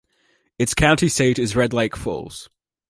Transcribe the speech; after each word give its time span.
Its 0.57 0.73
county 0.73 1.07
seat 1.07 1.37
is 1.37 1.55
Red 1.55 1.73
Lake 1.73 1.95
Falls. 1.95 2.49